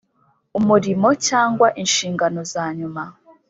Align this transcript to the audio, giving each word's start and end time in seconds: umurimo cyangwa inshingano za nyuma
umurimo 0.59 1.07
cyangwa 1.27 1.67
inshingano 1.81 2.39
za 2.53 2.65
nyuma 2.77 3.03